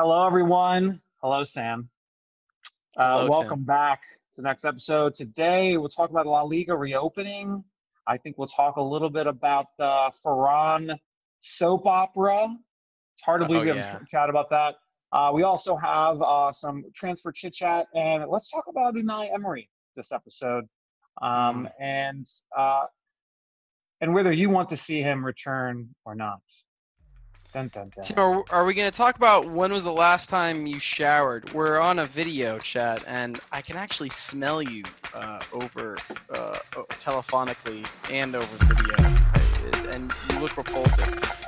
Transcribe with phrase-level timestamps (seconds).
[0.00, 1.02] Hello, everyone.
[1.20, 1.88] Hello, Sam.
[2.96, 3.64] Uh, Hello, welcome Tim.
[3.64, 5.16] back to the next episode.
[5.16, 7.64] Today, we'll talk about La Liga reopening.
[8.06, 10.96] I think we'll talk a little bit about the Ferran
[11.40, 12.46] soap opera.
[13.16, 14.76] It's hard to believe Oh, we haven't chat about that.
[15.10, 19.68] Uh, we also have uh, some transfer chit chat, and let's talk about Unai Emery
[19.96, 20.62] this episode,
[21.22, 21.72] um, Mm.
[21.80, 22.26] and
[22.56, 22.84] uh,
[24.00, 26.38] and whether you want to see him return or not.
[27.52, 28.04] Dun, dun, dun.
[28.04, 31.50] Tim, are, are we going to talk about when was the last time you showered?
[31.54, 34.84] We're on a video chat, and I can actually smell you
[35.14, 35.96] uh, over
[36.30, 36.58] uh,
[37.00, 41.47] telephonically and over video, and you look repulsive.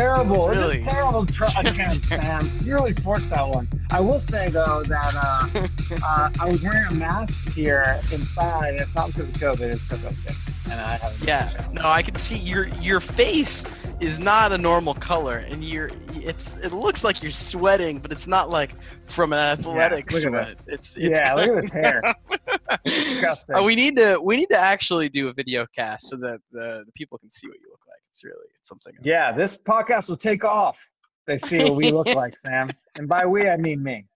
[0.00, 0.48] Terrible.
[0.48, 1.22] It's really- terrible
[1.58, 2.50] attempt, Sam.
[2.64, 3.68] You really forced that one.
[3.90, 5.68] I will say though that uh,
[6.06, 8.70] uh, I was wearing a mask here inside.
[8.70, 9.72] And it's not because of COVID.
[9.72, 10.36] It's because I was sick,
[10.70, 11.26] and I haven't.
[11.26, 13.64] Yeah, no, I can see your your face
[14.00, 18.26] is not a normal color, and you're it's it looks like you're sweating, but it's
[18.26, 18.74] not like
[19.06, 20.56] from an athletic at sweat.
[20.66, 22.02] It's it's Yeah, look at his hair.
[22.84, 23.56] Disgusting.
[23.56, 26.84] Oh, we need to we need to actually do a video cast so that the,
[26.86, 27.69] the people can see what you.
[28.10, 28.94] It's really it's something.
[28.96, 29.04] Else.
[29.04, 30.78] Yeah, this podcast will take off.
[31.26, 34.06] They see what we look like, Sam, and by we I mean me.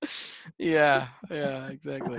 [0.59, 1.09] Yeah.
[1.31, 1.67] Yeah.
[1.69, 2.19] Exactly.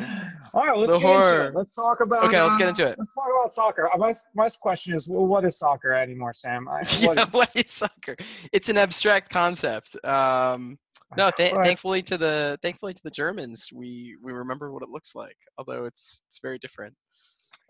[0.54, 1.56] All right, let's The get into it.
[1.56, 2.24] Let's talk about.
[2.26, 2.98] Okay, let's get uh, into it.
[2.98, 3.90] Let's talk about soccer.
[3.94, 6.68] Uh, My my question is, well, what is soccer anymore, Sam?
[6.70, 8.16] I, what yeah, is- what is soccer?
[8.54, 9.98] It's an abstract concept.
[10.06, 10.78] Um,
[11.18, 15.14] no, th- thankfully to the thankfully to the Germans, we we remember what it looks
[15.16, 15.38] like.
[15.58, 16.96] Although it's it's very different.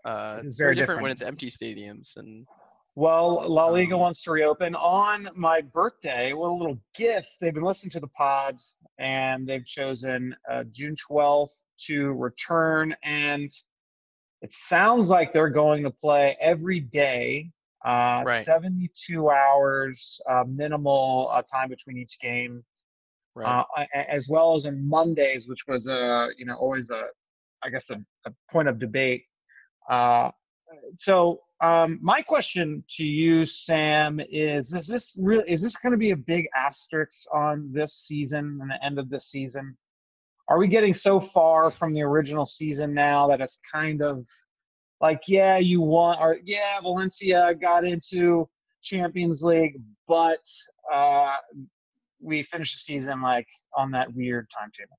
[0.04, 2.46] Uh, It is very very different when it's empty stadiums and
[2.96, 6.32] Well, La Liga Um, wants to reopen on my birthday.
[6.32, 7.36] What a little gift.
[7.40, 8.58] They've been listening to the pod
[8.98, 11.50] and they've chosen uh, June 12th
[11.88, 12.96] to return.
[13.02, 13.50] And
[14.40, 17.50] it sounds like they're going to play every day,
[17.84, 18.42] uh, Right.
[18.44, 22.64] 72 hours, uh, minimal uh, time between each game,
[23.34, 23.60] right.
[23.60, 27.04] uh, a- as well as on Mondays, which was a you know always a
[27.62, 29.24] I guess a, a point of debate.
[29.88, 30.30] Uh,
[30.96, 35.50] so um, my question to you, Sam, is: Is this really?
[35.50, 39.08] Is this going to be a big asterisk on this season and the end of
[39.08, 39.76] this season?
[40.48, 44.26] Are we getting so far from the original season now that it's kind of
[45.00, 48.48] like, yeah, you want, or yeah, Valencia got into
[48.82, 50.44] Champions League, but
[50.92, 51.36] uh,
[52.20, 54.98] we finished the season like on that weird timetable.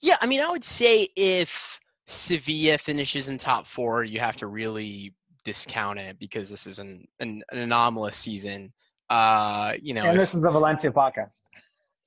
[0.00, 4.46] Yeah, I mean, I would say if Sevilla finishes in top four, you have to
[4.46, 5.12] really
[5.46, 8.72] discount it because this is an an, an anomalous season.
[9.08, 11.38] Uh, you know, and if- this is a Valencia podcast.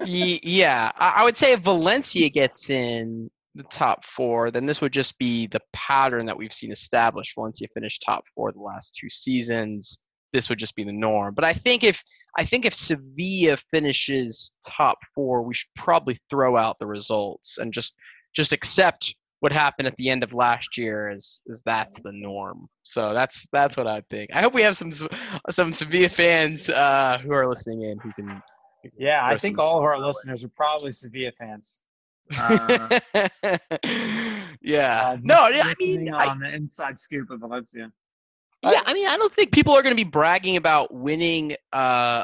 [0.05, 4.79] Ye- yeah, I, I would say if Valencia gets in the top four, then this
[4.81, 7.33] would just be the pattern that we've seen established.
[7.35, 9.97] Valencia finished top four the last two seasons.
[10.31, 11.33] This would just be the norm.
[11.33, 12.03] But I think if
[12.37, 17.73] I think if Sevilla finishes top four, we should probably throw out the results and
[17.73, 17.93] just
[18.35, 22.67] just accept what happened at the end of last year as as that's the norm.
[22.83, 24.29] So that's that's what I think.
[24.33, 24.91] I hope we have some
[25.49, 28.41] some Sevilla fans uh, who are listening in who can
[28.97, 30.07] Yeah, I think all of our shit my way.
[30.07, 31.83] listeners are probably Sevilla fans.
[32.39, 32.87] Uh,
[34.61, 35.01] yeah.
[35.03, 37.91] uh, no, yeah, I mean, I, on the inside scoop of Valencia.
[38.63, 42.23] yeah, I mean, I don't think people are going to be bragging about winning uh,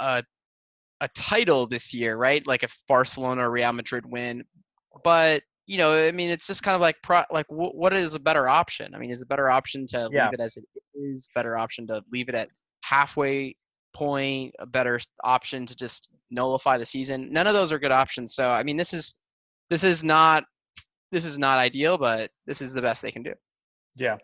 [0.00, 0.24] a
[1.00, 2.44] a title this year, right?
[2.46, 4.44] Like if Barcelona or Real Madrid win,
[5.04, 8.14] but you know, I mean, it's just kind of like pro, like wh- what is
[8.14, 8.94] a better option?
[8.94, 10.24] I mean, is a better option to Yeah.
[10.26, 11.28] leave it as it is?
[11.34, 12.48] Better option to leave it at
[12.82, 13.56] halfway
[13.94, 14.54] point?
[14.58, 17.32] A better option to just nullify the season?
[17.32, 18.34] None of those are good options.
[18.34, 19.14] So, I mean, this is
[19.70, 20.44] this is not
[21.12, 23.32] this is not ideal, but this is the best they can do.
[23.96, 24.18] Yeah.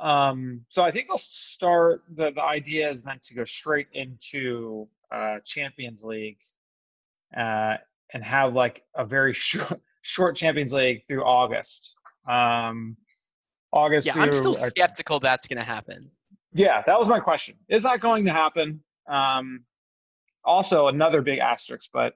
[0.00, 2.02] Um, so I think I'll start.
[2.14, 6.38] The, the idea is then to go straight into uh, Champions League
[7.36, 7.76] uh,
[8.12, 11.94] and have like a very short, short Champions League through August.
[12.28, 12.96] Um,
[13.72, 14.06] August.
[14.06, 16.10] Yeah, I'm through, still uh, skeptical that's going to happen.
[16.52, 17.56] Yeah, that was my question.
[17.68, 18.82] Is that going to happen?
[19.08, 19.64] Um,
[20.44, 22.14] also, another big asterisk, but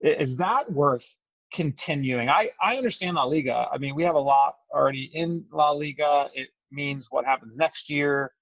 [0.00, 1.18] is that worth
[1.52, 2.28] continuing?
[2.28, 3.68] I, I understand La Liga.
[3.72, 6.28] I mean, we have a lot already in La Liga.
[6.34, 8.32] It means what happens next year.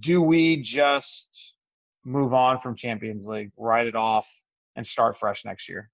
[0.00, 1.54] Do we just
[2.04, 4.30] move on from Champions League, write it off,
[4.74, 5.90] and start fresh next year?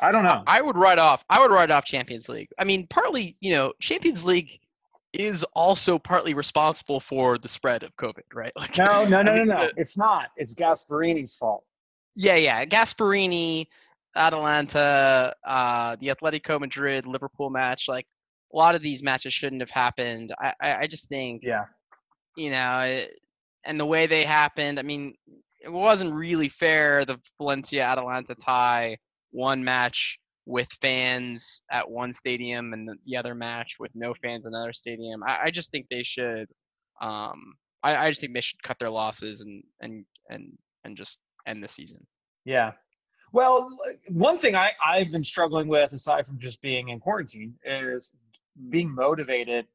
[0.00, 0.42] I don't know.
[0.46, 1.24] I would write off.
[1.30, 2.48] I would write off Champions League.
[2.58, 4.60] I mean, partly, you know, Champions League
[5.12, 8.52] is also partly responsible for the spread of COVID, right?
[8.56, 9.70] Like, no, no, no, I mean, no, no.
[9.76, 10.28] It's not.
[10.36, 11.64] It's Gasperini's fault.
[12.14, 12.64] Yeah, yeah.
[12.64, 13.66] Gasperini,
[14.14, 18.06] Atalanta, uh, the Atletico Madrid Liverpool match, like
[18.52, 20.34] a lot of these matches shouldn't have happened.
[20.38, 21.64] I, I, I just think, yeah,
[22.36, 23.20] you know, it,
[23.64, 25.14] and the way they happened, I mean,
[25.62, 27.04] it wasn't really fair.
[27.04, 28.98] The Valencia Atalanta tie,
[29.30, 34.72] one match with fans at one stadium and the other match with no fans another
[34.72, 35.22] stadium.
[35.24, 36.46] I, I just think they should.
[37.00, 40.52] Um, I, I just think they should cut their losses and and and
[40.84, 42.06] and just end the season.
[42.44, 42.72] Yeah.
[43.32, 43.68] Well,
[44.08, 48.12] one thing I, I've been struggling with, aside from just being in quarantine, is
[48.70, 49.66] being motivated.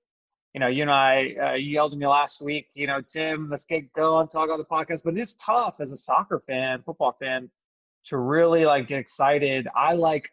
[0.53, 3.50] You know, you and I, uh, you yelled at me last week, you know, Tim,
[3.50, 5.01] let's get going, talk about the podcast.
[5.03, 7.50] But it's tough as a soccer fan, football fan,
[8.06, 9.68] to really like get excited.
[9.75, 10.30] I like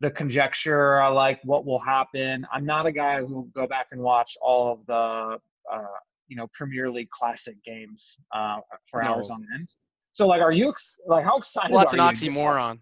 [0.00, 1.00] the conjecture.
[1.00, 2.46] I like what will happen.
[2.52, 5.38] I'm not a guy who will go back and watch all of the,
[5.72, 5.84] uh,
[6.28, 8.58] you know, Premier League classic games uh,
[8.90, 9.10] for no.
[9.10, 9.68] hours on end.
[10.12, 10.72] So, like, are you
[11.06, 11.72] like how excited?
[11.72, 12.78] Well, that's an oxymoron.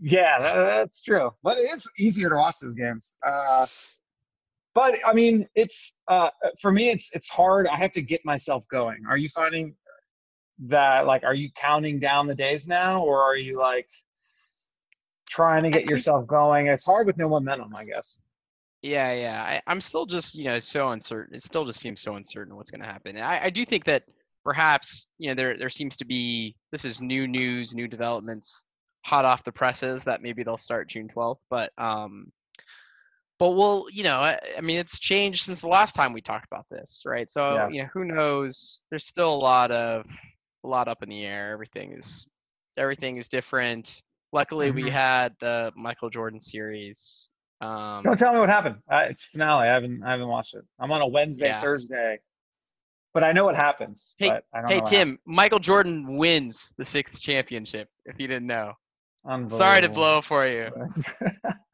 [0.00, 1.30] Yeah, that, that's true.
[1.42, 3.16] But it is easier to watch those games.
[3.26, 3.66] Uh,
[4.74, 6.30] but I mean, it's uh,
[6.60, 7.66] for me, it's it's hard.
[7.68, 8.98] I have to get myself going.
[9.08, 9.76] Are you finding
[10.62, 13.88] that like, are you counting down the days now, or are you like?
[15.32, 16.66] trying to get yourself going.
[16.66, 18.20] It's hard with no momentum, I guess.
[18.82, 19.60] Yeah, yeah.
[19.66, 21.34] I, am still just, you know, so uncertain.
[21.34, 23.16] It still just seems so uncertain what's going to happen.
[23.16, 24.02] I, I do think that
[24.44, 28.64] perhaps, you know, there there seems to be this is new news, new developments,
[29.06, 31.38] hot off the presses that maybe they'll start June 12th.
[31.48, 32.30] But um,
[33.38, 36.46] but we'll, you know, I, I mean, it's changed since the last time we talked
[36.50, 37.30] about this, right?
[37.30, 37.68] So yeah.
[37.68, 38.84] you know, who knows?
[38.90, 40.04] There's still a lot of
[40.64, 41.52] a lot up in the air.
[41.52, 42.26] Everything is
[42.76, 44.84] everything is different Luckily, mm-hmm.
[44.84, 47.30] we had the Michael Jordan series.
[47.60, 48.76] Um, Don't tell me what happened.
[48.90, 49.68] Uh, it's finale.
[49.68, 50.64] I haven't I haven't watched it.
[50.80, 51.60] I'm on a Wednesday, yeah.
[51.60, 52.18] Thursday,
[53.12, 54.14] but I know what happens.
[54.18, 54.32] Hey,
[54.66, 55.18] hey, Tim.
[55.26, 57.88] Michael Jordan wins the sixth championship.
[58.06, 58.72] If you didn't know.
[59.50, 60.70] Sorry to blow for you.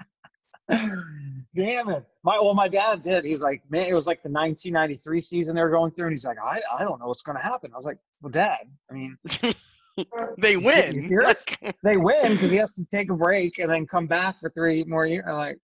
[1.55, 2.05] Damn it.
[2.23, 3.25] My well, my dad did.
[3.25, 6.25] He's like, man, it was like the 1993 season they were going through, and he's
[6.25, 7.71] like, I, I don't know what's gonna happen.
[7.73, 9.19] I was like, well, Dad, I mean,
[10.39, 11.09] they win.
[11.83, 14.85] they win because he has to take a break and then come back for three
[14.85, 15.25] more years.
[15.27, 15.59] Like,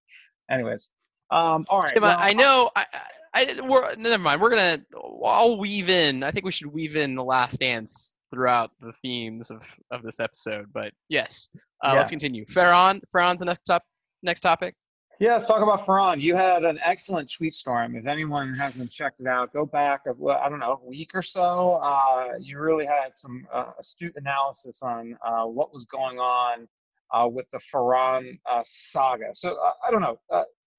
[0.50, 0.92] anyways,
[1.30, 1.92] um, all right.
[1.92, 2.70] Tim, well, I know.
[2.74, 2.86] I,
[3.34, 4.40] I, we're never mind.
[4.40, 4.84] We're gonna.
[5.24, 6.22] I'll weave in.
[6.22, 10.20] I think we should weave in the Last Dance throughout the themes of of this
[10.20, 10.66] episode.
[10.72, 11.48] But yes,
[11.84, 11.98] uh, yeah.
[11.98, 12.44] let's continue.
[12.46, 13.00] Ferran.
[13.14, 13.82] Ferran's the next top.
[14.22, 14.74] Next topic.
[15.20, 16.20] Yeah, let's talk about Ferran.
[16.20, 17.94] You had an excellent tweet storm.
[17.94, 21.12] If anyone hasn't checked it out, go back, a, well, I don't know, a week
[21.14, 21.78] or so.
[21.81, 26.66] Uh, you really had some uh, astute analysis on uh, what was going on
[27.12, 29.26] uh, with the Ferran uh, saga.
[29.34, 30.19] So uh, I don't know.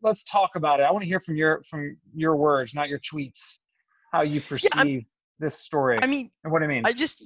[0.01, 0.83] let's talk about it.
[0.83, 3.59] I want to hear from your from your words, not your tweets,
[4.11, 4.99] how you perceive yeah,
[5.39, 5.97] this story.
[6.01, 6.85] I mean, and what it means.
[6.85, 7.23] I just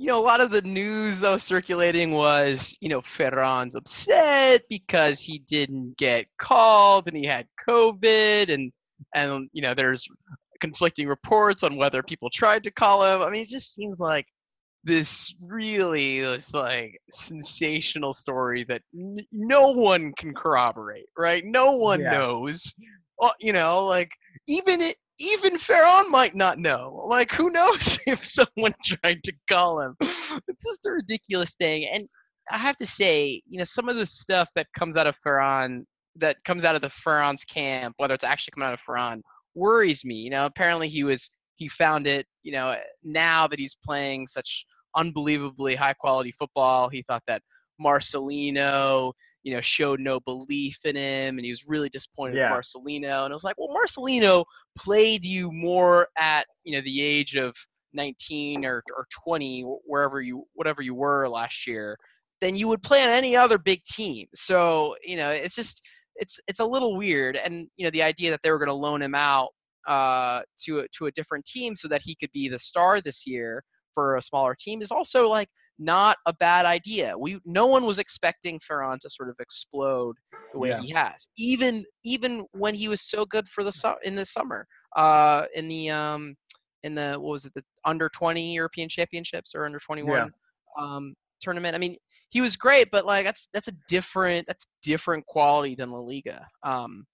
[0.00, 4.62] you know, a lot of the news that was circulating was, you know, Ferran's upset
[4.70, 8.72] because he didn't get called and he had COVID and
[9.14, 10.08] and you know, there's
[10.58, 13.20] conflicting reports on whether people tried to call him.
[13.20, 14.26] I mean, it just seems like
[14.84, 21.44] this really this like sensational story that n- no one can corroborate, right?
[21.44, 22.12] No one yeah.
[22.12, 22.72] knows.
[23.38, 24.10] You know, like
[24.48, 27.02] even it, even Ferran might not know.
[27.04, 29.94] Like, who knows if someone tried to call him?
[30.00, 31.86] It's just a ridiculous thing.
[31.86, 32.08] And
[32.50, 35.84] I have to say, you know, some of the stuff that comes out of Ferran,
[36.16, 39.20] that comes out of the Ferran's camp, whether it's actually coming out of Ferran,
[39.54, 40.14] worries me.
[40.14, 42.26] You know, apparently he was he found it.
[42.42, 42.74] You know,
[43.04, 44.64] now that he's playing such
[44.96, 47.42] unbelievably high quality football, he thought that
[47.80, 49.12] Marcelino
[49.42, 52.54] you know, showed no belief in him, and he was really disappointed yeah.
[52.54, 53.24] with Marcelino.
[53.24, 54.44] And I was like, well, Marcelino
[54.76, 57.54] played you more at you know the age of
[57.92, 61.96] 19 or, or 20, wherever you whatever you were last year,
[62.40, 64.26] than you would play on any other big team.
[64.34, 65.82] So you know, it's just
[66.16, 68.74] it's it's a little weird, and you know, the idea that they were going to
[68.74, 69.50] loan him out
[69.86, 73.26] uh, to a, to a different team so that he could be the star this
[73.26, 73.62] year
[73.94, 75.48] for a smaller team is also like
[75.80, 77.16] not a bad idea.
[77.18, 80.14] We no one was expecting Ferran to sort of explode
[80.52, 80.80] the way yeah.
[80.80, 81.28] he has.
[81.38, 85.68] Even even when he was so good for the su- in the summer, uh, in
[85.68, 86.36] the um,
[86.84, 90.26] in the what was it the under 20 European Championships or under 21 yeah.
[90.78, 91.74] um, tournament.
[91.74, 91.96] I mean,
[92.28, 96.46] he was great, but like that's that's a different that's different quality than La Liga.
[96.62, 97.06] Um,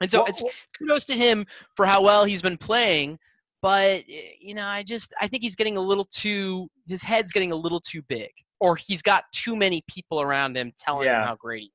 [0.00, 0.42] and so well, it's
[0.78, 3.18] kudos to him for how well he's been playing
[3.64, 7.32] but eh, you know i just i think he's getting a little too his head's
[7.32, 8.30] getting a little too big
[8.60, 11.22] or he's got too many people around him telling yeah.
[11.22, 11.72] him how great he is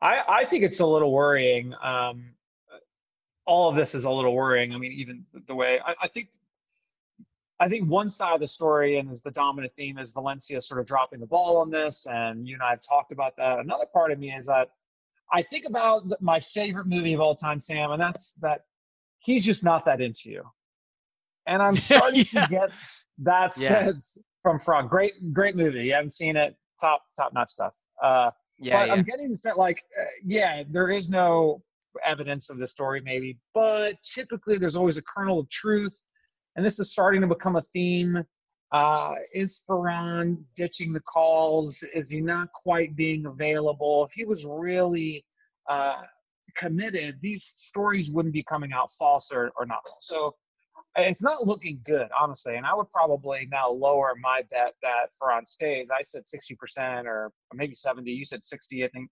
[0.00, 2.30] I, I think it's a little worrying um,
[3.48, 4.74] all of this is a little worrying.
[4.74, 6.28] I mean, even the way I, I think
[7.60, 10.78] I think one side of the story and is the dominant theme is Valencia sort
[10.78, 13.58] of dropping the ball on this, and you and I have talked about that.
[13.58, 14.68] Another part of me is that
[15.32, 18.66] I think about my favorite movie of all time, Sam, and that's that
[19.18, 20.44] he's just not that into you.
[21.48, 22.44] And I'm starting yeah.
[22.44, 22.70] to get
[23.18, 23.86] that yeah.
[23.86, 24.88] sense from Frog.
[24.88, 25.84] Great, great movie.
[25.84, 26.54] You haven't seen it?
[26.80, 27.74] Top, top notch stuff.
[28.00, 28.92] Uh, yeah, but yeah.
[28.94, 31.62] I'm getting the sense like, uh, yeah, there is no
[32.04, 36.00] evidence of the story, maybe, but typically there's always a kernel of truth,
[36.54, 38.22] and this is starting to become a theme.
[38.70, 41.82] Uh, is Ferran ditching the calls?
[41.94, 44.04] Is he not quite being available?
[44.04, 45.24] If he was really
[45.70, 46.02] uh,
[46.54, 49.80] committed, these stories wouldn't be coming out false or, or not.
[50.00, 50.34] So
[51.00, 52.56] it's not looking good, honestly.
[52.56, 55.90] And I would probably now lower my bet that Ferran stays.
[55.90, 58.10] I said 60% or maybe 70.
[58.10, 59.10] You said 60, I think,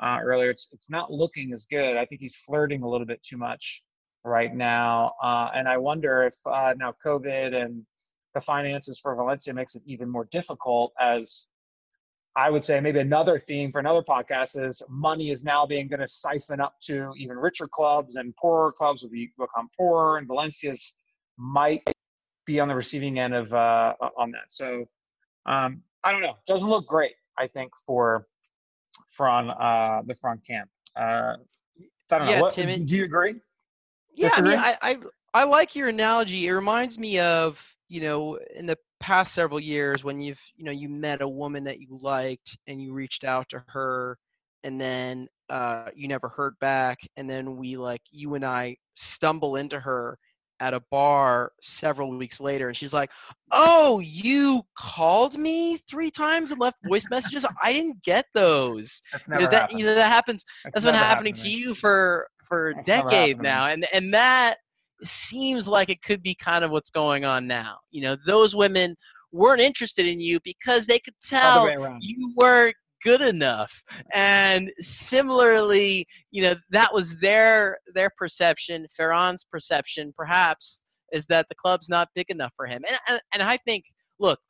[0.00, 0.50] uh, earlier.
[0.50, 1.96] It's, it's not looking as good.
[1.96, 3.82] I think he's flirting a little bit too much
[4.24, 5.12] right now.
[5.22, 7.84] Uh, and I wonder if uh, now COVID and
[8.34, 11.46] the finances for Valencia makes it even more difficult as
[12.36, 16.00] I would say maybe another theme for another podcast is money is now being going
[16.00, 20.26] to siphon up to even richer clubs and poorer clubs will be, become poorer and
[20.26, 20.94] Valencia's
[21.36, 21.82] might
[22.46, 24.50] be on the receiving end of uh, on that.
[24.50, 24.86] So
[25.46, 26.34] um, I don't know.
[26.46, 27.14] Doesn't look great.
[27.38, 28.26] I think for
[29.10, 30.68] from uh, the front camp.
[30.96, 31.36] Uh,
[32.10, 32.42] I don't yeah, know.
[32.42, 33.34] What, Tim, do you agree?
[34.14, 34.54] Yeah, Disagree?
[34.54, 36.46] I mean, I, I I like your analogy.
[36.46, 40.72] It reminds me of you know in the past several years when you've you know
[40.72, 44.16] you met a woman that you liked and you reached out to her
[44.62, 49.56] and then uh, you never heard back and then we like you and I stumble
[49.56, 50.18] into her
[50.64, 53.10] at a bar several weeks later and she's like
[53.50, 57.44] oh you called me three times and left voice messages?
[57.62, 59.02] I didn't get those.
[59.12, 62.26] You know, that, you know that happens that's, that's been happening to, to you for
[62.48, 64.56] for a decade now and and that
[65.02, 67.76] seems like it could be kind of what's going on now.
[67.90, 68.96] You know those women
[69.32, 71.68] weren't interested in you because they could tell
[72.00, 73.82] you weren't good enough.
[74.12, 80.80] And similarly you know that was their their perception ferran's perception perhaps
[81.12, 82.82] is that the club's not big enough for him.
[82.88, 83.84] And, and, and i think
[84.18, 84.40] look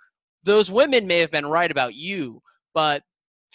[0.45, 2.41] those women may have been right about you
[2.75, 3.03] but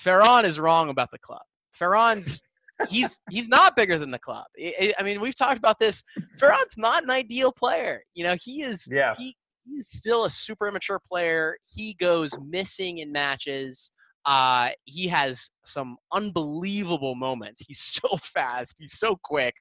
[0.03, 1.41] ferran is wrong about the club.
[1.79, 2.41] Ferran's
[2.87, 4.45] he's he's not bigger than the club.
[4.59, 6.03] I, I mean we've talked about this.
[6.39, 8.01] Ferran's not an ideal player.
[8.13, 9.13] You know he is yeah.
[9.17, 11.57] he, he's still a super immature player.
[11.65, 13.91] He goes missing in matches
[14.25, 17.63] uh, he has some unbelievable moments.
[17.65, 18.75] He's so fast.
[18.79, 19.53] He's so quick,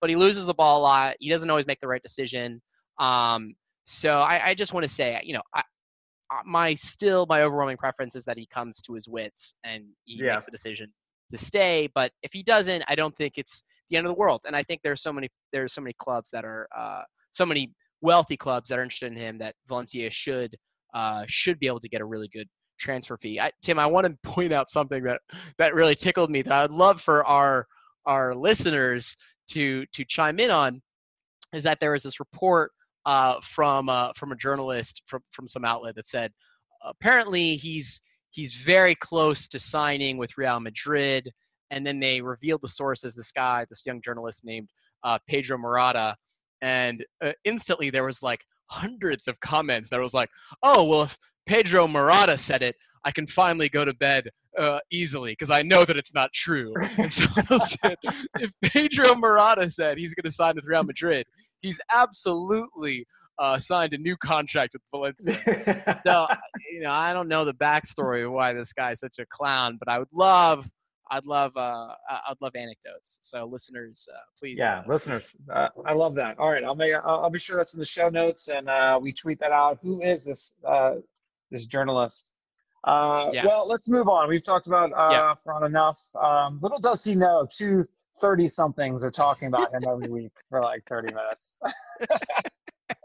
[0.00, 1.16] but he loses the ball a lot.
[1.20, 2.60] He doesn't always make the right decision.
[2.98, 3.54] Um,
[3.84, 5.62] so I, I just want to say, you know, I,
[6.44, 10.32] my still my overwhelming preference is that he comes to his wits and he yeah.
[10.32, 10.92] makes the decision
[11.30, 11.88] to stay.
[11.94, 14.42] But if he doesn't, I don't think it's the end of the world.
[14.46, 17.72] And I think there's so many there's so many clubs that are uh, so many
[18.00, 20.56] wealthy clubs that are interested in him that Valencia should
[20.94, 23.40] uh, should be able to get a really good transfer fee.
[23.40, 25.20] I, Tim, I want to point out something that
[25.58, 27.66] that really tickled me that I would love for our
[28.06, 29.16] our listeners
[29.50, 30.82] to to chime in on
[31.52, 32.72] is that there was this report
[33.04, 36.32] uh, from uh, from a journalist from from some outlet that said
[36.84, 41.30] apparently he's he's very close to signing with Real Madrid,
[41.70, 44.68] and then they revealed the source as this guy, this young journalist named
[45.04, 46.16] uh, Pedro Morata,
[46.62, 50.28] and uh, instantly there was like hundreds of comments that was like,
[50.62, 51.16] oh well, if
[51.46, 55.84] Pedro Morata said it, I can finally go to bed uh, easily because I know
[55.84, 56.74] that it's not true.
[56.96, 57.24] And so
[57.58, 57.96] said,
[58.38, 61.26] if Pedro Morata said he's going to sign with Real Madrid,
[61.60, 63.06] he's absolutely
[63.38, 66.00] uh, signed a new contract with Valencia.
[66.06, 66.26] so,
[66.72, 69.88] you know, I don't know the backstory of why this guy's such a clown, but
[69.88, 70.68] I would love,
[71.10, 73.18] I'd love, uh, I'd love anecdotes.
[73.22, 74.56] So, listeners, uh, please.
[74.58, 76.38] Yeah, uh, listeners, uh, I love that.
[76.38, 78.98] All right, I'll make, I'll, I'll, be sure that's in the show notes, and uh,
[79.00, 79.78] we tweet that out.
[79.82, 80.54] Who is this?
[80.66, 80.96] Uh,
[81.50, 82.30] this journalist.
[82.84, 83.44] Uh, yeah.
[83.44, 84.28] Well, let's move on.
[84.28, 85.34] We've talked about uh, yeah.
[85.44, 86.00] Ferran enough.
[86.20, 87.84] Um, little does he know, two
[88.20, 91.56] 30 somethings are talking about him every week for like 30 minutes.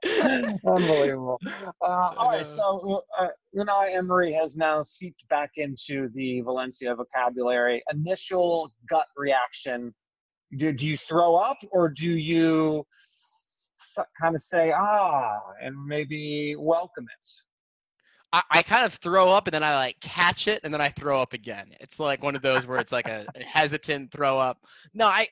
[0.65, 1.39] Unbelievable.
[1.81, 7.83] Uh, all right, so uh, Unai Emery has now seeped back into the Valencia vocabulary.
[7.91, 9.93] Initial gut reaction:
[10.57, 12.85] do, do you throw up, or do you
[14.19, 17.27] kind of say ah and maybe welcome it?
[18.33, 20.89] I, I, kind of throw up and then I like catch it and then I
[20.89, 21.67] throw up again.
[21.79, 24.57] It's like one of those where it's like a, a hesitant throw up.
[24.93, 25.27] No, I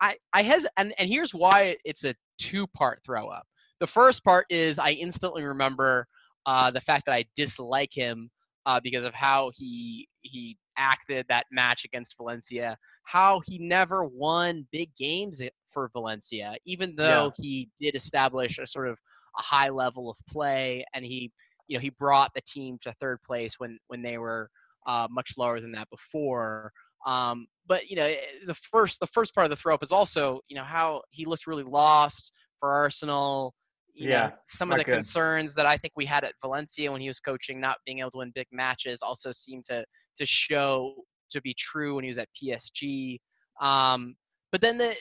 [0.00, 3.46] I I has and, and here's why it's a two part throw up.
[3.80, 6.06] The first part is I instantly remember
[6.46, 8.30] uh, the fact that I dislike him
[8.66, 14.66] uh, because of how he he acted that match against Valencia, how he never won
[14.72, 15.40] big games
[15.72, 17.42] for Valencia, even though yeah.
[17.42, 18.98] he did establish a sort of
[19.38, 21.32] a high level of play and he
[21.68, 24.48] you know he brought the team to third place when when they were
[24.86, 26.72] uh, much lower than that before.
[27.06, 28.16] Um, but you know eh,
[28.46, 31.24] the first the first part of the throw up is also you know how he
[31.24, 33.54] looked really lost for Arsenal.
[33.94, 34.94] You yeah, know, some of the good.
[34.94, 38.10] concerns that I think we had at Valencia when he was coaching, not being able
[38.12, 39.84] to win big matches, also seemed to
[40.16, 40.94] to show
[41.30, 43.18] to be true when he was at PSG.
[43.60, 44.16] Um,
[44.50, 44.96] but then the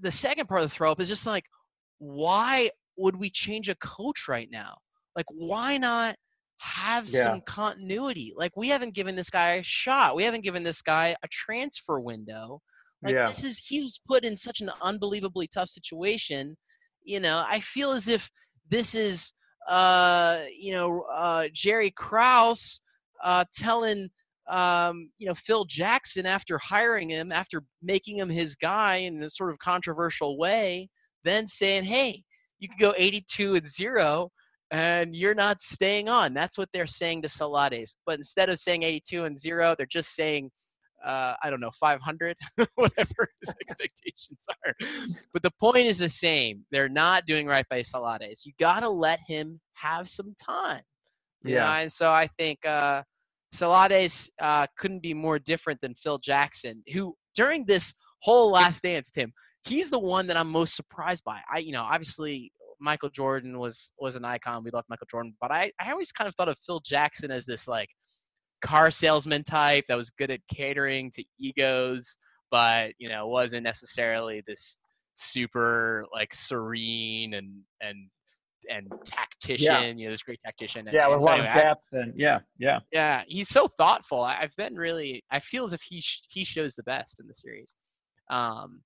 [0.00, 1.44] the second part of the throw up is just like,
[1.98, 4.76] why would we change a coach right now?
[5.16, 6.16] Like, why not
[6.58, 7.24] have yeah.
[7.24, 8.32] some continuity?
[8.36, 10.16] Like, we haven't given this guy a shot.
[10.16, 12.60] We haven't given this guy a transfer window.
[13.02, 13.26] Like, yeah.
[13.26, 16.56] this is, he was put in such an unbelievably tough situation.
[17.02, 18.28] You know, I feel as if
[18.70, 19.32] this is,
[19.68, 22.80] uh, you know, uh, Jerry Krause
[23.22, 24.08] uh, telling,
[24.48, 29.28] um, you know, Phil Jackson after hiring him, after making him his guy in a
[29.28, 30.88] sort of controversial way,
[31.24, 32.22] then saying, hey,
[32.58, 34.30] you can go 82 and zero
[34.74, 36.34] and you're not staying on.
[36.34, 37.94] That's what they're saying to Celades.
[38.06, 40.50] But instead of saying 82 and zero, they're just saying,
[41.04, 42.36] uh, I don't know, 500,
[42.74, 44.74] whatever his expectations are.
[45.32, 46.64] But the point is the same.
[46.72, 48.44] They're not doing right by Celades.
[48.44, 50.82] You got to let him have some time.
[51.44, 51.60] yeah.
[51.60, 51.70] Know?
[51.82, 53.02] And so I think uh,
[53.54, 59.12] Celades uh, couldn't be more different than Phil Jackson, who during this whole last dance,
[59.12, 59.32] Tim,
[59.64, 61.40] he's the one that I'm most surprised by.
[61.52, 62.50] I, you know, obviously
[62.84, 64.62] Michael Jordan was was an icon.
[64.62, 67.46] We loved Michael Jordan, but I I always kind of thought of Phil Jackson as
[67.46, 67.88] this like
[68.62, 72.16] car salesman type that was good at catering to egos,
[72.50, 74.76] but you know wasn't necessarily this
[75.16, 77.48] super like serene and
[77.80, 78.08] and
[78.70, 79.82] and tactician, yeah.
[79.84, 80.86] you know, this great tactician.
[80.86, 83.22] And, yeah, with so a lot anyway, of depth and yeah, yeah, yeah.
[83.26, 84.22] He's so thoughtful.
[84.22, 85.24] I, have been really.
[85.30, 87.74] I feel as if he sh- he shows the best in the series.
[88.30, 88.80] Um,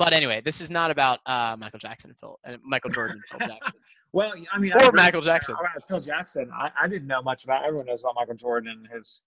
[0.00, 3.38] but anyway, this is not about uh, Michael Jackson, Phil, and uh, Michael Jordan, Phil
[3.48, 3.80] Jackson.
[4.14, 5.54] well, I mean, or I Michael Jackson.
[5.60, 7.66] About Phil Jackson, I, I didn't know much about.
[7.66, 9.24] Everyone knows about Michael Jordan and his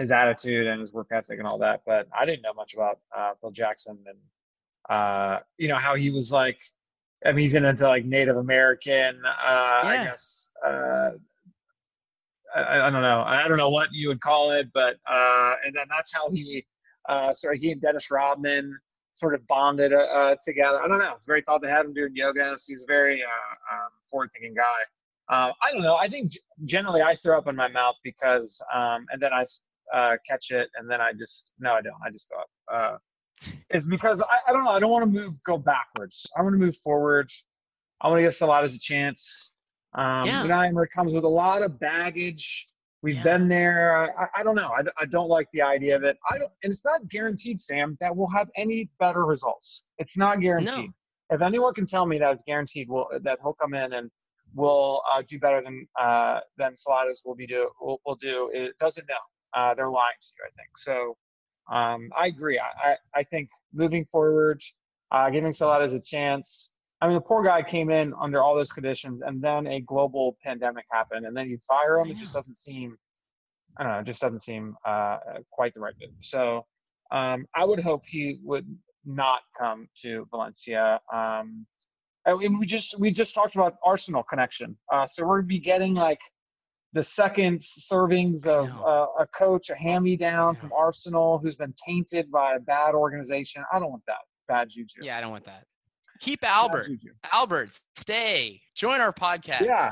[0.00, 2.98] his attitude and his work ethic and all that, but I didn't know much about
[3.16, 4.18] uh, Phil Jackson and
[4.90, 6.58] uh, you know how he was like.
[7.24, 9.22] I mean, he's into like Native American.
[9.24, 9.88] Uh, yeah.
[9.88, 10.50] I guess.
[10.66, 11.10] Uh,
[12.56, 13.22] I, I, don't know.
[13.24, 16.66] I don't know what you would call it, but uh, and then that's how he.
[17.08, 18.78] Uh, so he and Dennis Rodman
[19.18, 20.82] sort of bonded uh, uh, together.
[20.82, 21.14] I don't know.
[21.16, 22.56] It's very thought they had him doing yoga.
[22.66, 25.34] He's a very uh, um, forward-thinking guy.
[25.34, 25.96] Uh, I don't know.
[25.96, 26.32] I think
[26.64, 29.44] generally I throw up in my mouth because, um, and then I
[29.94, 31.94] uh, catch it, and then I just no, I don't.
[32.06, 32.50] I just throw up.
[32.72, 32.96] Uh,
[33.70, 34.70] it's because I, I don't know.
[34.70, 36.26] I don't want to move, go backwards.
[36.36, 37.30] I want to move forward.
[38.00, 39.52] I want to give Celades a chance.
[39.94, 40.42] Um, yeah.
[40.44, 42.66] Unai comes with a lot of baggage.
[43.02, 43.22] We've yeah.
[43.22, 44.10] been there.
[44.18, 44.68] I, I don't know.
[44.68, 46.16] I, I don't like the idea of it.
[46.30, 49.86] I don't, and it's not guaranteed, Sam, that we'll have any better results.
[49.98, 50.90] It's not guaranteed.
[50.90, 51.36] No.
[51.36, 54.10] If anyone can tell me that it's guaranteed, will that he'll come in and
[54.54, 58.76] we'll uh, do better than uh, than Celades will be do will, will do, it
[58.78, 59.14] doesn't know.
[59.54, 60.68] Uh, they're lying to you, I think.
[60.76, 61.16] So
[61.72, 62.58] um, I agree.
[62.58, 64.62] I, I, I think moving forward,
[65.12, 68.72] uh, giving Celades a chance, I mean, the poor guy came in under all those
[68.72, 72.10] conditions, and then a global pandemic happened, and then you fire him.
[72.10, 72.96] It just doesn't seem,
[73.78, 75.18] I don't know, it just doesn't seem uh,
[75.50, 76.10] quite the right move.
[76.20, 76.66] So
[77.12, 78.66] um, I would hope he would
[79.04, 81.00] not come to Valencia.
[81.12, 81.66] Um,
[82.26, 85.94] and we just we just talked about Arsenal connection, uh, so we're gonna be getting
[85.94, 86.20] like
[86.92, 92.54] the second servings of uh, a coach, a hand-me-down from Arsenal who's been tainted by
[92.54, 93.62] a bad organization.
[93.72, 94.16] I don't want that
[94.48, 95.00] bad juju.
[95.02, 95.64] Yeah, I don't want that.
[96.20, 96.88] Keep Albert.
[97.32, 98.60] Albert, stay.
[98.74, 99.62] Join our podcast.
[99.62, 99.90] Yeah.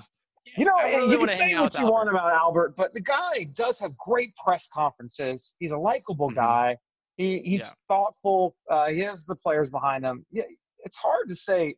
[0.56, 1.92] You know, really you can say what you Albert.
[1.92, 5.54] want about Albert, but the guy does have great press conferences.
[5.58, 6.36] He's a likable mm-hmm.
[6.36, 6.78] guy.
[7.16, 7.70] He, he's yeah.
[7.88, 8.56] thoughtful.
[8.70, 10.24] Uh, he has the players behind him.
[10.30, 10.44] Yeah,
[10.80, 11.76] it's hard to say.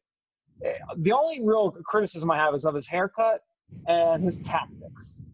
[0.64, 3.40] Eh, the only real criticism I have is of his haircut
[3.86, 5.24] and his tactics.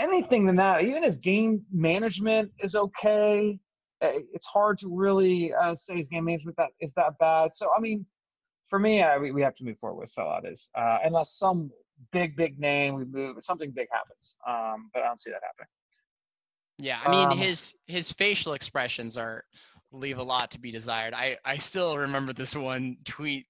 [0.00, 3.58] Anything than that, even his game management is okay.
[4.02, 7.54] Eh, it's hard to really uh, say his game management that is that bad.
[7.54, 8.04] So I mean,
[8.72, 11.70] for me, uh, we, we have to move forward with Celades, uh, unless some
[12.10, 14.34] big, big name we move, something big happens.
[14.48, 15.68] Um, but I don't see that happening.
[16.78, 19.44] Yeah, I mean um, his his facial expressions are
[19.92, 21.12] leave a lot to be desired.
[21.12, 23.44] I I still remember this one tweet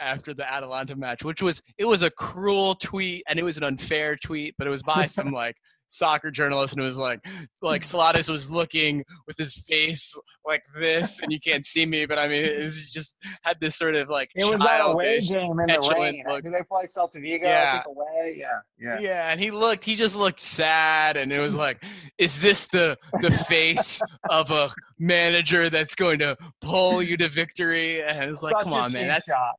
[0.00, 3.64] after the Atalanta match, which was it was a cruel tweet and it was an
[3.64, 5.54] unfair tweet, but it was by some like
[5.92, 7.20] soccer journalist and it was like
[7.60, 12.18] like Celades was looking with his face like this and you can't see me but
[12.18, 15.60] I mean it was just had this sort of like it was that away game
[15.60, 16.24] in the rain.
[16.26, 16.44] Look.
[16.44, 17.46] Did they play Celta Vigo?
[17.46, 17.82] Yeah.
[17.86, 18.36] away.
[18.38, 18.46] Yeah.
[18.78, 18.98] Yeah.
[19.00, 21.84] Yeah, and he looked he just looked sad and it was like
[22.16, 24.00] is this the the face
[24.30, 28.72] of a manager that's going to pull you to victory and it's like Such come
[28.72, 29.54] on man that's shot.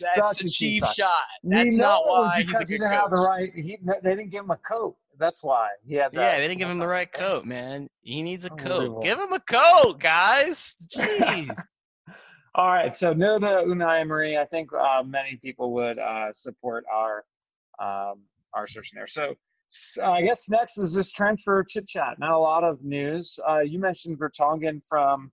[0.00, 0.94] that's Such a cheap shot.
[0.96, 1.24] shot.
[1.44, 3.52] That's not why he's a because he didn't have the right.
[3.54, 4.96] He, they didn't give him a coat.
[5.22, 6.12] That's why had.
[6.12, 7.88] Yeah, they didn't give him the right coat, man.
[8.02, 9.02] He needs a coat.
[9.04, 10.74] Give him a coat, guys.
[10.92, 11.56] Jeez.
[12.56, 14.36] All right, so no the Unai Emery.
[14.36, 17.24] I think uh, many people would uh, support our
[17.78, 18.20] um,
[18.52, 19.06] our assertion there.
[19.06, 19.34] So
[19.70, 22.18] s- uh, I guess next is this transfer chit chat.
[22.18, 23.38] Not a lot of news.
[23.48, 25.30] Uh, you mentioned Vertonghen from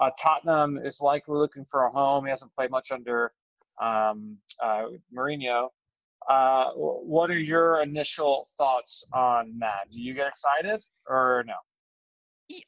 [0.00, 2.24] uh, Tottenham is likely looking for a home.
[2.24, 3.32] He hasn't played much under
[3.80, 5.68] um, uh, Mourinho.
[6.28, 9.90] Uh, what are your initial thoughts on that?
[9.90, 11.54] Do you get excited or no?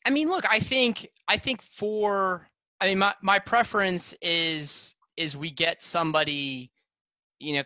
[0.06, 2.48] I mean, look, I think I think for
[2.80, 6.70] I mean my, my preference is is we get somebody,
[7.38, 7.64] you know,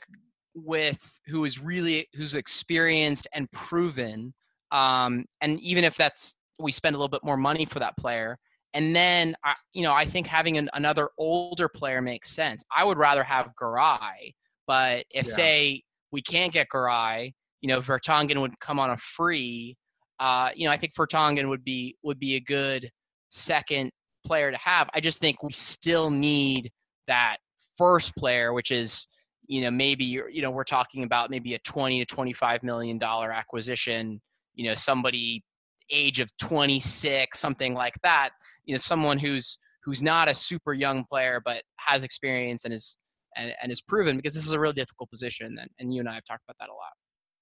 [0.54, 4.34] with who is really who's experienced and proven.
[4.70, 8.38] Um, and even if that's we spend a little bit more money for that player.
[8.74, 12.62] And then, I you know, I think having an, another older player makes sense.
[12.74, 14.34] I would rather have Garay,
[14.68, 15.32] but if Yeah.
[15.32, 19.76] say we can't get Garay, you know, Vertonghen would come on a free.
[20.20, 22.88] Uh, you know, I think Vertonghen would be would be a good
[23.30, 23.90] second
[24.24, 24.88] player to have.
[24.94, 26.70] I just think we still need
[27.08, 27.38] that
[27.76, 29.08] first player, which is
[29.46, 32.98] you know maybe you're- you know we're talking about maybe a 20 to 25 million
[32.98, 34.20] dollar acquisition.
[34.54, 35.42] You know, somebody
[35.90, 38.30] age of 26, something like that.
[38.66, 42.96] You know, someone who's who's not a super young player but has experience and is
[43.38, 45.56] and, and is proven because this is a really difficult position.
[45.58, 46.92] And, and you and I have talked about that a lot.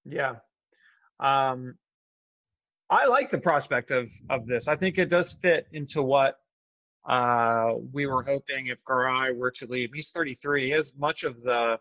[0.05, 0.37] Yeah.
[1.19, 1.77] Um,
[2.89, 4.69] I like the prospect of of this.
[4.69, 6.37] I think it does fit into what
[7.09, 9.91] uh, we were hoping if Garay were to leave.
[9.95, 10.67] He's 33.
[10.67, 11.79] He has much of the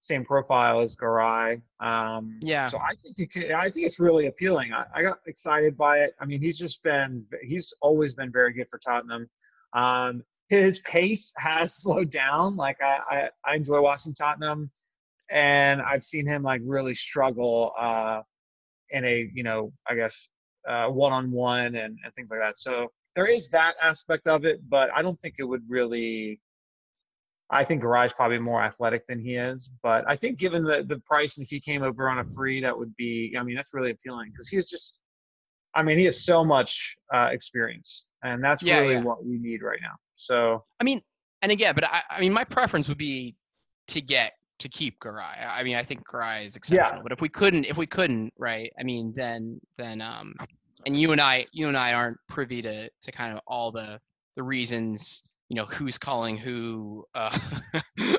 [0.00, 1.60] same profile as Garay.
[1.80, 2.66] Um, Yeah.
[2.66, 4.72] So I think it could, I think it's really appealing.
[4.72, 6.14] I, I got excited by it.
[6.20, 9.28] I mean, he's just been he's always been very good for Tottenham.
[9.72, 12.56] Um, his pace has slowed down.
[12.56, 14.70] Like I, I, I enjoy watching Tottenham,
[15.30, 18.20] and I've seen him like really struggle uh,
[18.90, 20.28] in a you know I guess
[20.66, 22.58] one on one and and things like that.
[22.58, 26.40] So there is that aspect of it, but I don't think it would really.
[27.52, 31.00] I think Garay's probably more athletic than he is, but I think given the the
[31.00, 33.34] price, and if he came over on a free, that would be.
[33.38, 34.98] I mean, that's really appealing because he's just.
[35.74, 39.02] I mean, he has so much uh, experience, and that's Yeah, really yeah.
[39.02, 39.94] what we need right now.
[40.16, 41.00] So I mean,
[41.42, 43.36] and again, but I, I mean, my preference would be
[43.88, 45.46] to get to keep Garay.
[45.48, 47.02] I mean, I think Garay is exceptional.
[47.02, 48.70] But if we couldn't, if we couldn't, right?
[48.78, 50.34] I mean, then then um,
[50.86, 53.98] and you and I, you and I aren't privy to to kind of all the
[54.36, 55.22] the reasons.
[55.48, 57.36] You know who's calling who, uh,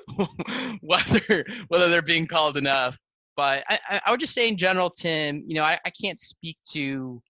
[0.82, 2.98] whether whether they're being called enough.
[3.36, 5.44] But I, I- I would just say in general, Tim.
[5.48, 7.22] You know, I, I can't speak to,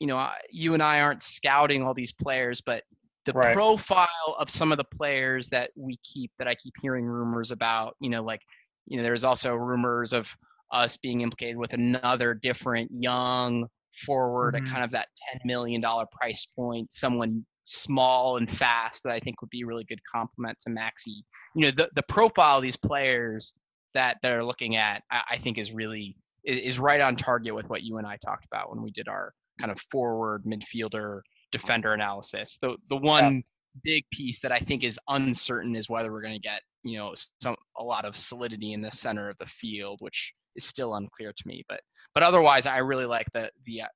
[0.00, 2.82] you know, you and I aren't scouting all these players, but
[3.24, 3.54] the Right.
[3.54, 7.96] profile of some of the players that we keep that I keep hearing rumors about,
[8.00, 8.42] you know, like,
[8.86, 10.28] you know, there's also rumors of
[10.70, 13.66] us being implicated with another different young
[14.04, 14.58] forward Mhm.
[14.58, 19.40] at kind of that $10 million price point, someone small and fast that I think
[19.40, 21.22] would be a really good complement to Maxi.
[21.54, 23.54] You know, the, the profile of these players
[23.94, 27.82] that they're looking at, I, I think is really is right on target with what
[27.82, 31.20] you and I talked about when we did our kind of forward midfielder
[31.52, 32.58] defender analysis.
[32.60, 33.42] The the one
[33.82, 37.14] big piece that I think is uncertain is whether we're going to get you know
[37.42, 41.32] some a lot of solidity in the center of the field, which is still unclear
[41.32, 41.64] to me.
[41.68, 41.80] But
[42.12, 43.86] but otherwise, I really like the the uh,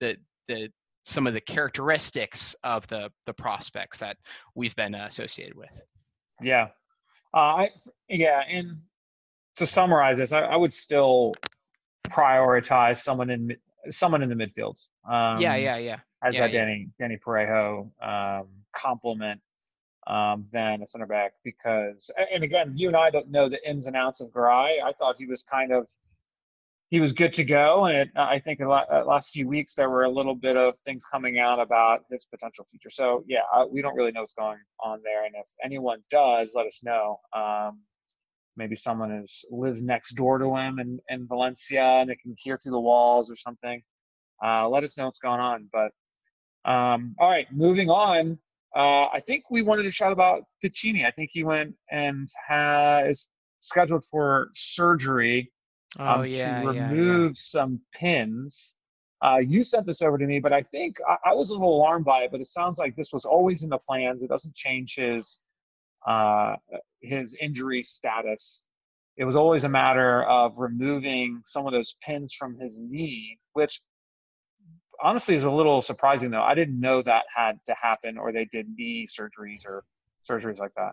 [0.00, 0.16] the
[0.48, 0.68] the
[1.04, 4.16] some of the characteristics of the the prospects that
[4.54, 5.80] we've been associated with.
[6.42, 6.68] Yeah.
[7.34, 7.70] Uh, I
[8.08, 8.78] yeah, and
[9.56, 11.34] to summarize this, I, I would still
[12.08, 13.56] prioritize someone in
[13.90, 14.90] someone in the midfields.
[15.08, 15.98] Um, yeah, yeah, yeah.
[16.22, 16.64] As yeah, that yeah.
[16.64, 19.40] Danny Danny Parejo um, complement
[20.06, 23.86] um, than a center back because, and again, you and I don't know the ins
[23.86, 24.80] and outs of Garay.
[24.82, 25.88] I thought he was kind of
[26.88, 29.90] he was good to go, and it, I think the uh, last few weeks there
[29.90, 32.90] were a little bit of things coming out about his potential future.
[32.90, 36.52] So yeah, uh, we don't really know what's going on there, and if anyone does,
[36.54, 37.18] let us know.
[37.32, 37.80] Um,
[38.56, 42.58] maybe someone is lives next door to him in, in Valencia and they can hear
[42.58, 43.82] through the walls or something.
[44.44, 45.68] Uh, let us know what's going on.
[45.72, 45.90] But
[46.70, 48.38] um, all right, moving on.
[48.74, 51.06] Uh, I think we wanted to shout about Piccini.
[51.06, 53.26] I think he went and has
[53.60, 55.50] scheduled for surgery
[55.98, 56.90] Oh um, yeah, to yeah, yeah.
[56.90, 58.74] remove some pins.
[59.22, 61.76] Uh, you sent this over to me, but I think I, I, was a little
[61.76, 62.30] alarmed by it.
[62.30, 64.22] But it sounds like this was always in the plans.
[64.22, 65.40] It doesn't change his
[66.06, 66.56] uh,
[67.00, 68.64] his injury status.
[69.16, 73.80] It was always a matter of removing some of those pins from his knee, which
[75.02, 76.30] honestly is a little surprising.
[76.30, 79.84] Though I didn't know that had to happen, or they did knee surgeries or
[80.28, 80.92] surgeries like that.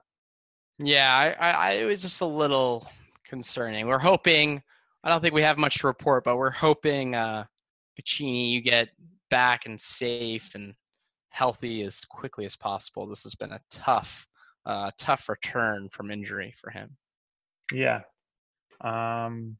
[0.79, 2.87] Yeah, I, I, it was just a little
[3.25, 3.87] concerning.
[3.87, 4.61] We're hoping.
[5.03, 7.43] I don't think we have much to report, but we're hoping uh,
[7.99, 8.89] Piccini, you get
[9.29, 10.73] back and safe and
[11.29, 13.05] healthy as quickly as possible.
[13.05, 14.27] This has been a tough,
[14.65, 16.95] uh, tough return from injury for him.
[17.71, 18.01] Yeah.
[18.81, 19.57] Um,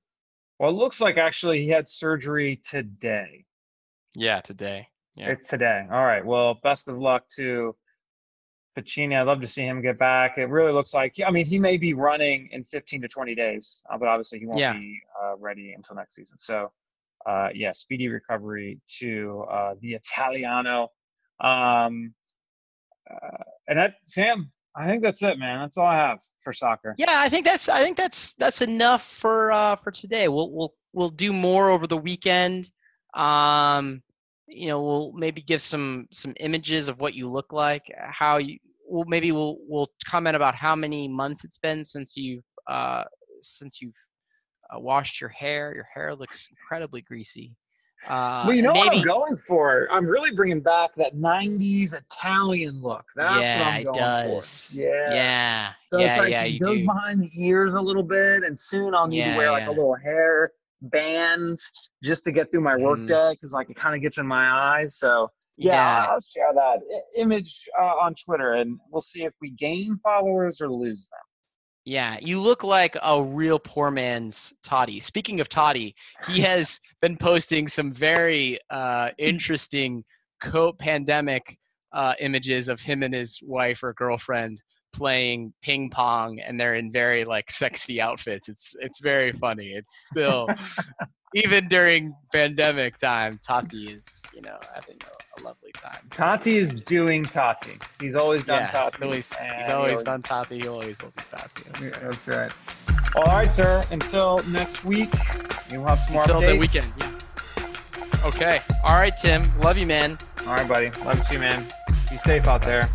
[0.60, 3.46] well, it looks like actually he had surgery today.
[4.16, 4.88] Yeah, today.
[5.16, 5.30] Yeah.
[5.30, 5.86] It's today.
[5.92, 6.26] All right.
[6.26, 7.76] Well, best of luck to
[8.78, 9.16] Piccini.
[9.16, 10.38] I'd love to see him get back.
[10.38, 13.84] It really looks like, I mean, he may be running in 15 to 20 days,
[13.92, 14.74] uh, but obviously he won't yeah.
[14.74, 16.38] be uh, ready until next season.
[16.38, 16.72] So,
[17.26, 20.90] uh, yeah, speedy recovery to uh, the Italiano.
[21.40, 22.14] Um,
[23.10, 25.60] uh, and that, Sam, I think that's it, man.
[25.60, 26.96] That's all I have for soccer.
[26.98, 30.28] Yeah, I think that's I think that's that's enough for uh, for today.
[30.28, 32.72] We'll we'll we'll do more over the weekend.
[33.14, 34.02] Um,
[34.48, 38.58] you know, we'll maybe give some some images of what you look like, how you.
[38.88, 43.04] Well, maybe we'll we'll comment about how many months it's been since you've uh,
[43.42, 43.94] since you've
[44.74, 45.74] uh, washed your hair.
[45.76, 47.56] Your hair looks incredibly greasy.
[48.08, 49.88] Uh, well, you know maybe, what I'm going for?
[49.90, 53.06] I'm really bringing back that '90s Italian look.
[53.16, 54.68] That's yeah, what I'm going it does.
[54.68, 54.78] for.
[54.78, 56.44] Yeah, yeah, so yeah, it's like yeah.
[56.44, 56.86] It goes do.
[56.86, 59.72] behind the ears a little bit, and soon I'll need yeah, to wear like a
[59.72, 61.60] little hair band
[62.04, 63.32] just to get through my workday mm.
[63.32, 64.98] because like it kind of gets in my eyes.
[64.98, 66.08] So yeah, yeah.
[66.12, 66.80] I'll share that
[67.18, 71.20] image uh, on Twitter, and we'll see if we gain followers or lose them.
[71.86, 75.04] Yeah, you look like a real poor man's Totti.
[75.04, 75.94] Speaking of Totti,
[76.28, 80.04] he has been posting some very uh, interesting
[80.42, 81.58] co-pandemic
[81.92, 84.62] uh, images of him and his wife or girlfriend
[84.94, 88.50] playing ping pong and they're in very like sexy outfits.
[88.50, 89.74] It's it's very funny.
[89.74, 90.48] It's still
[91.36, 96.00] even during pandemic time, Totti is, you know, having a, a lovely time.
[96.10, 97.82] Totti is doing Totti.
[98.00, 99.04] He's always done yeah, Totti.
[99.04, 100.62] Always, he's always he done Totti.
[100.62, 101.64] He always will be Totti.
[101.66, 102.02] That's, right.
[102.02, 103.16] That's right.
[103.16, 103.84] All right, sir.
[103.92, 105.10] Until next week,
[105.72, 106.46] you'll have some more Until updates.
[106.46, 108.28] the weekend, yeah.
[108.28, 108.60] Okay.
[108.84, 109.44] All right, Tim.
[109.60, 110.18] Love you, man.
[110.48, 110.92] All right, buddy.
[111.04, 111.66] Love you, man.
[112.10, 112.86] Be safe out there.